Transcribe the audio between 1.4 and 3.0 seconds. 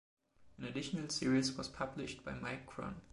was published by Mike Kron.